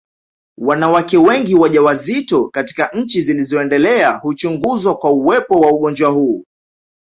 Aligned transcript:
Wanawake 0.57 1.17
wengi 1.17 1.55
wajawazito 1.55 2.49
katika 2.49 2.87
nchi 2.93 3.21
zilizoendelea 3.21 4.11
huchunguzwa 4.11 4.97
kwa 4.97 5.11
uwepo 5.11 5.59
wa 5.59 5.71
ugonjwa 5.71 6.09
huu 6.09 6.45